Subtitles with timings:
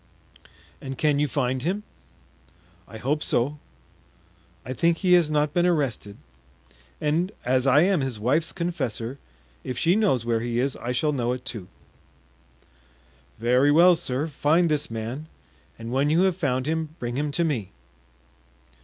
[0.81, 1.83] "And can you find him?"
[2.87, 3.59] "I hope so.
[4.65, 6.17] I think he has not been arrested,
[6.99, 9.19] and as I am his wife's confessor,
[9.63, 11.67] if she knows where he is I shall know it too."
[13.37, 15.27] "Very well, sir, find this man,
[15.77, 17.71] and when you have found him bring him to me."